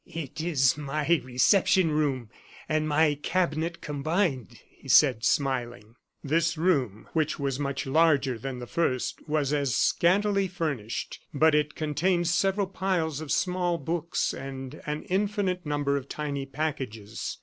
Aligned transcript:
"It 0.15 0.41
is 0.41 0.79
my 0.79 1.05
reception 1.23 1.91
room 1.91 2.31
and 2.67 2.87
my 2.89 3.19
cabinet 3.21 3.81
combined," 3.81 4.59
he 4.67 4.87
said, 4.89 5.23
smiling. 5.23 5.93
This 6.23 6.57
room, 6.57 7.07
which 7.13 7.37
was 7.37 7.59
much 7.59 7.85
larger 7.85 8.39
than 8.39 8.57
the 8.57 8.65
first, 8.65 9.19
was 9.29 9.53
as 9.53 9.75
scantily 9.75 10.47
furnished; 10.47 11.19
but 11.35 11.53
it 11.53 11.75
contained 11.75 12.27
several 12.27 12.65
piles 12.65 13.21
of 13.21 13.31
small 13.31 13.77
books 13.77 14.33
and 14.33 14.81
an 14.87 15.03
infinite 15.03 15.67
number 15.67 15.97
of 15.97 16.09
tiny 16.09 16.47
packages. 16.47 17.37